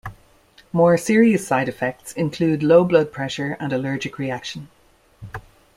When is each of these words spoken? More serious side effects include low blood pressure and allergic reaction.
More 0.73 0.97
serious 0.97 1.45
side 1.47 1.69
effects 1.69 2.11
include 2.13 2.63
low 2.63 2.83
blood 2.85 3.11
pressure 3.11 3.55
and 3.59 3.71
allergic 3.71 4.17
reaction. 4.17 4.67